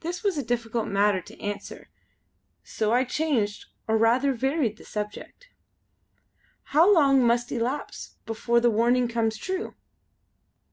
[0.00, 1.88] This was a difficult matter to answer
[2.64, 5.48] so I changed or rather varied the subject.
[6.74, 9.76] "How long must elapse before the warning comes true?"